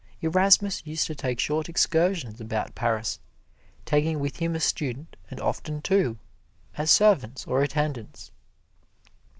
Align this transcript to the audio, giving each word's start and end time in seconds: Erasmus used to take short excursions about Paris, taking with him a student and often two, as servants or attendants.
Erasmus 0.23 0.81
used 0.83 1.05
to 1.05 1.13
take 1.13 1.39
short 1.39 1.69
excursions 1.69 2.41
about 2.41 2.73
Paris, 2.73 3.19
taking 3.85 4.19
with 4.19 4.37
him 4.37 4.55
a 4.55 4.59
student 4.59 5.15
and 5.29 5.39
often 5.39 5.79
two, 5.79 6.17
as 6.75 6.89
servants 6.89 7.45
or 7.45 7.61
attendants. 7.61 8.31